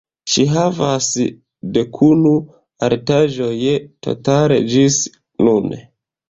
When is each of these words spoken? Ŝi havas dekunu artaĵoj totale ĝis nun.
Ŝi 0.33 0.43
havas 0.51 1.09
dekunu 1.75 2.31
artaĵoj 2.87 3.51
totale 4.09 4.59
ĝis 4.73 4.99
nun. 5.47 5.71